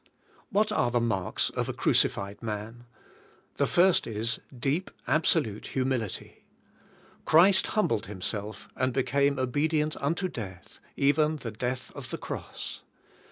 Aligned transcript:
What 0.49 0.71
are 0.71 0.89
the 0.89 0.99
marks 0.99 1.51
of 1.51 1.69
a 1.69 1.73
crucified 1.73 2.41
man? 2.41 2.85
The 3.57 3.67
first 3.67 4.07
is, 4.07 4.39
deep, 4.51 4.89
absolute 5.05 5.67
humility. 5.67 6.43
Christ 7.23 7.67
humbled 7.77 8.07
Himself, 8.07 8.67
and 8.75 8.93
became 8.93 9.37
obedient 9.37 9.95
unto 10.01 10.27
death, 10.27 10.79
even 10.97 11.35
the 11.35 11.51
death 11.51 11.91
of 11.93 12.09
the 12.09 12.17
cross. 12.17 12.81